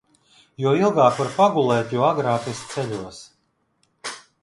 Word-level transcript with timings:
Jo 0.63 0.71
ilgāk 0.79 1.19
var 1.19 1.29
pagulēt, 1.35 1.95
jo 1.99 2.07
agrāk 2.09 2.51
es 2.55 2.65
ceļos. 2.75 3.25